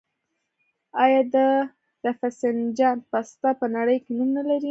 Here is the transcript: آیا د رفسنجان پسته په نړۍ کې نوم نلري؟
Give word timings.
آیا 1.03 1.21
د 1.35 1.37
رفسنجان 2.05 2.97
پسته 3.09 3.49
په 3.59 3.65
نړۍ 3.75 3.97
کې 4.03 4.11
نوم 4.17 4.29
نلري؟ 4.37 4.59